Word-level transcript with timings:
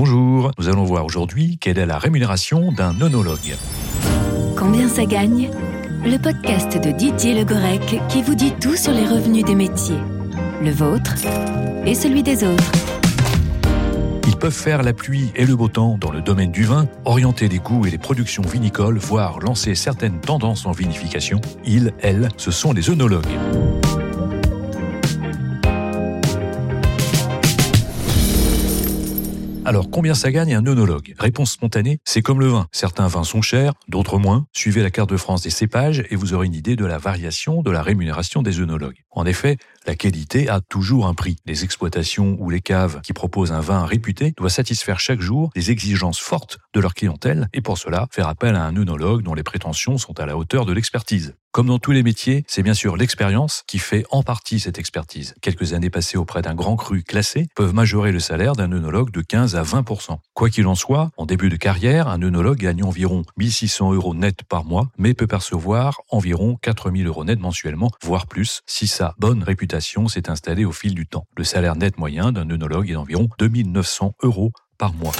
Bonjour, 0.00 0.52
nous 0.58 0.68
allons 0.68 0.84
voir 0.84 1.04
aujourd'hui 1.04 1.58
quelle 1.58 1.76
est 1.76 1.84
la 1.84 1.98
rémunération 1.98 2.70
d'un 2.70 3.00
œnologue. 3.00 3.56
Combien 4.56 4.88
ça 4.88 5.04
gagne 5.04 5.50
Le 6.04 6.16
podcast 6.18 6.72
de 6.80 6.92
Didier 6.92 7.34
Le 7.34 7.44
Gorec 7.44 8.00
qui 8.08 8.22
vous 8.22 8.36
dit 8.36 8.52
tout 8.60 8.76
sur 8.76 8.92
les 8.92 9.04
revenus 9.04 9.44
des 9.44 9.56
métiers. 9.56 9.98
Le 10.62 10.70
vôtre 10.70 11.16
et 11.84 11.96
celui 11.96 12.22
des 12.22 12.44
autres. 12.44 12.70
Ils 14.28 14.36
peuvent 14.36 14.52
faire 14.52 14.84
la 14.84 14.92
pluie 14.92 15.32
et 15.34 15.44
le 15.44 15.56
beau 15.56 15.66
temps 15.66 15.98
dans 15.98 16.12
le 16.12 16.20
domaine 16.20 16.52
du 16.52 16.62
vin, 16.62 16.86
orienter 17.04 17.48
les 17.48 17.58
goûts 17.58 17.84
et 17.84 17.90
les 17.90 17.98
productions 17.98 18.44
vinicoles, 18.44 18.98
voire 18.98 19.40
lancer 19.40 19.74
certaines 19.74 20.20
tendances 20.20 20.64
en 20.64 20.70
vinification. 20.70 21.40
Ils, 21.64 21.92
elles, 22.02 22.28
ce 22.36 22.52
sont 22.52 22.72
les 22.72 22.88
œnologues. 22.88 23.26
Alors, 29.68 29.90
combien 29.90 30.14
ça 30.14 30.32
gagne 30.32 30.54
un 30.54 30.64
œnologue 30.64 31.14
Réponse 31.18 31.52
spontanée, 31.52 32.00
c'est 32.06 32.22
comme 32.22 32.40
le 32.40 32.46
vin. 32.46 32.68
Certains 32.72 33.06
vins 33.06 33.22
sont 33.22 33.42
chers, 33.42 33.74
d'autres 33.86 34.16
moins. 34.16 34.46
Suivez 34.54 34.82
la 34.82 34.88
carte 34.88 35.10
de 35.10 35.18
France 35.18 35.42
des 35.42 35.50
cépages 35.50 36.06
et 36.08 36.16
vous 36.16 36.32
aurez 36.32 36.46
une 36.46 36.54
idée 36.54 36.74
de 36.74 36.86
la 36.86 36.96
variation 36.96 37.60
de 37.60 37.70
la 37.70 37.82
rémunération 37.82 38.40
des 38.40 38.60
œnologues. 38.60 39.04
En 39.10 39.26
effet, 39.26 39.58
la 39.88 39.96
qualité 39.96 40.50
a 40.50 40.60
toujours 40.60 41.06
un 41.06 41.14
prix. 41.14 41.38
Les 41.46 41.64
exploitations 41.64 42.36
ou 42.40 42.50
les 42.50 42.60
caves 42.60 43.00
qui 43.00 43.14
proposent 43.14 43.52
un 43.52 43.60
vin 43.60 43.86
réputé 43.86 44.34
doivent 44.36 44.52
satisfaire 44.52 45.00
chaque 45.00 45.22
jour 45.22 45.50
les 45.56 45.70
exigences 45.70 46.18
fortes 46.18 46.58
de 46.74 46.80
leur 46.80 46.92
clientèle 46.92 47.48
et 47.54 47.62
pour 47.62 47.78
cela 47.78 48.06
faire 48.10 48.28
appel 48.28 48.54
à 48.54 48.64
un 48.64 48.76
œnologue 48.76 49.22
dont 49.22 49.32
les 49.32 49.42
prétentions 49.42 49.96
sont 49.96 50.20
à 50.20 50.26
la 50.26 50.36
hauteur 50.36 50.66
de 50.66 50.74
l'expertise. 50.74 51.36
Comme 51.50 51.68
dans 51.68 51.78
tous 51.78 51.92
les 51.92 52.02
métiers, 52.02 52.44
c'est 52.46 52.62
bien 52.62 52.74
sûr 52.74 52.98
l'expérience 52.98 53.64
qui 53.66 53.78
fait 53.78 54.04
en 54.10 54.22
partie 54.22 54.60
cette 54.60 54.78
expertise. 54.78 55.34
Quelques 55.40 55.72
années 55.72 55.88
passées 55.88 56.18
auprès 56.18 56.42
d'un 56.42 56.54
grand 56.54 56.76
cru 56.76 57.02
classé 57.02 57.48
peuvent 57.56 57.72
majorer 57.72 58.12
le 58.12 58.20
salaire 58.20 58.54
d'un 58.54 58.70
œnologue 58.70 59.10
de 59.10 59.22
15 59.22 59.56
à 59.56 59.62
20% 59.62 60.18
Quoi 60.34 60.50
qu'il 60.50 60.66
en 60.66 60.74
soit, 60.74 61.10
en 61.16 61.24
début 61.24 61.48
de 61.48 61.56
carrière, 61.56 62.08
un 62.08 62.20
œnologue 62.20 62.58
gagne 62.58 62.84
environ 62.84 63.24
1600 63.38 63.94
euros 63.94 64.14
net 64.14 64.42
par 64.42 64.64
mois, 64.64 64.90
mais 64.98 65.14
peut 65.14 65.26
percevoir 65.26 66.02
environ 66.10 66.58
4000 66.60 67.06
euros 67.06 67.24
net 67.24 67.40
mensuellement, 67.40 67.90
voire 68.02 68.26
plus, 68.26 68.60
si 68.66 68.86
sa 68.86 69.14
bonne 69.18 69.42
réputation 69.42 69.77
s'est 69.80 70.30
installée 70.30 70.64
au 70.64 70.72
fil 70.72 70.94
du 70.94 71.06
temps. 71.06 71.26
Le 71.36 71.44
salaire 71.44 71.76
net 71.76 71.98
moyen 71.98 72.32
d'un 72.32 72.48
œnologue 72.50 72.90
est 72.90 72.94
d'environ 72.94 73.28
2900 73.38 74.14
euros 74.22 74.52
par 74.78 74.92
mois. 74.92 75.12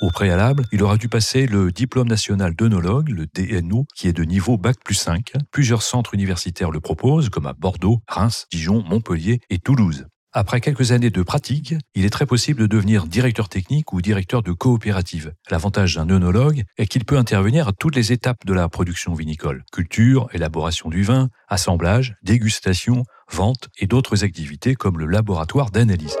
Au 0.00 0.10
préalable, 0.10 0.64
il 0.70 0.82
aura 0.84 0.96
dû 0.96 1.08
passer 1.08 1.46
le 1.46 1.72
diplôme 1.72 2.06
national 2.06 2.54
d'œnologue, 2.54 3.08
le 3.08 3.26
DNO, 3.26 3.84
qui 3.96 4.06
est 4.06 4.12
de 4.12 4.22
niveau 4.22 4.56
Bac 4.56 4.76
plus 4.84 4.94
5. 4.94 5.32
Plusieurs 5.50 5.82
centres 5.82 6.14
universitaires 6.14 6.70
le 6.70 6.80
proposent, 6.80 7.30
comme 7.30 7.46
à 7.46 7.52
Bordeaux, 7.52 8.00
Reims, 8.06 8.46
Dijon, 8.52 8.84
Montpellier 8.84 9.40
et 9.50 9.58
Toulouse. 9.58 10.06
Après 10.38 10.60
quelques 10.60 10.92
années 10.92 11.10
de 11.10 11.22
pratique, 11.22 11.74
il 11.96 12.04
est 12.04 12.10
très 12.10 12.24
possible 12.24 12.60
de 12.60 12.68
devenir 12.68 13.08
directeur 13.08 13.48
technique 13.48 13.92
ou 13.92 14.00
directeur 14.00 14.44
de 14.44 14.52
coopérative. 14.52 15.32
L'avantage 15.50 15.96
d'un 15.96 16.08
œnologue 16.08 16.62
est 16.76 16.86
qu'il 16.86 17.04
peut 17.04 17.18
intervenir 17.18 17.66
à 17.66 17.72
toutes 17.72 17.96
les 17.96 18.12
étapes 18.12 18.46
de 18.46 18.52
la 18.52 18.68
production 18.68 19.14
vinicole. 19.14 19.64
Culture, 19.72 20.28
élaboration 20.32 20.90
du 20.90 21.02
vin, 21.02 21.28
assemblage, 21.48 22.14
dégustation, 22.22 23.02
vente 23.28 23.68
et 23.80 23.88
d'autres 23.88 24.22
activités 24.22 24.76
comme 24.76 25.00
le 25.00 25.06
laboratoire 25.06 25.72
d'analyse. 25.72 26.16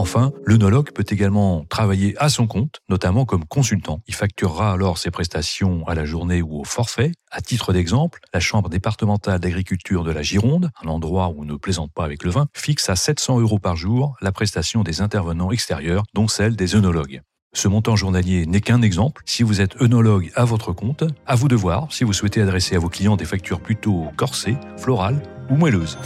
Enfin, 0.00 0.32
l'œnologue 0.46 0.92
peut 0.92 1.04
également 1.10 1.66
travailler 1.68 2.14
à 2.16 2.30
son 2.30 2.46
compte, 2.46 2.80
notamment 2.88 3.26
comme 3.26 3.44
consultant. 3.44 4.00
Il 4.08 4.14
facturera 4.14 4.72
alors 4.72 4.96
ses 4.96 5.10
prestations 5.10 5.86
à 5.86 5.94
la 5.94 6.06
journée 6.06 6.40
ou 6.40 6.58
au 6.58 6.64
forfait. 6.64 7.12
À 7.30 7.42
titre 7.42 7.74
d'exemple, 7.74 8.18
la 8.32 8.40
Chambre 8.40 8.70
départementale 8.70 9.40
d'agriculture 9.40 10.02
de 10.02 10.10
la 10.10 10.22
Gironde, 10.22 10.70
un 10.82 10.88
endroit 10.88 11.28
où 11.28 11.42
on 11.42 11.44
ne 11.44 11.54
plaisante 11.54 11.92
pas 11.92 12.06
avec 12.06 12.24
le 12.24 12.30
vin, 12.30 12.46
fixe 12.54 12.88
à 12.88 12.96
700 12.96 13.40
euros 13.40 13.58
par 13.58 13.76
jour 13.76 14.16
la 14.22 14.32
prestation 14.32 14.82
des 14.84 15.02
intervenants 15.02 15.50
extérieurs, 15.50 16.04
dont 16.14 16.28
celle 16.28 16.56
des 16.56 16.76
œnologues. 16.76 17.20
Ce 17.52 17.68
montant 17.68 17.94
journalier 17.94 18.46
n'est 18.46 18.62
qu'un 18.62 18.80
exemple. 18.80 19.20
Si 19.26 19.42
vous 19.42 19.60
êtes 19.60 19.82
œnologue 19.82 20.30
à 20.34 20.46
votre 20.46 20.72
compte, 20.72 21.04
à 21.26 21.34
vous 21.34 21.48
de 21.48 21.56
voir 21.56 21.92
si 21.92 22.04
vous 22.04 22.14
souhaitez 22.14 22.40
adresser 22.40 22.74
à 22.74 22.78
vos 22.78 22.88
clients 22.88 23.16
des 23.16 23.26
factures 23.26 23.60
plutôt 23.60 24.06
corsées, 24.16 24.56
florales 24.78 25.22
ou 25.50 25.56
moelleuses. 25.56 25.98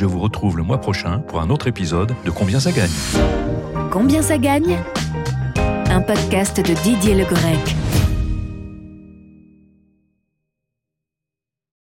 Je 0.00 0.06
vous 0.06 0.18
retrouve 0.18 0.56
le 0.56 0.62
mois 0.62 0.80
prochain 0.80 1.18
pour 1.18 1.42
un 1.42 1.50
autre 1.50 1.66
épisode 1.66 2.14
de 2.24 2.30
Combien 2.30 2.58
ça 2.58 2.72
gagne? 2.72 2.88
Combien 3.90 4.22
ça 4.22 4.38
gagne? 4.38 4.78
Un 5.90 6.00
podcast 6.00 6.56
de 6.56 6.72
Didier 6.72 7.14
Le 7.14 7.24
Grec. 7.24 7.76